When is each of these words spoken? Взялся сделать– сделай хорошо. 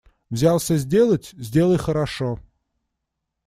Взялся 0.31 0.77
сделать– 0.77 1.29
сделай 1.37 1.77
хорошо. 1.77 2.39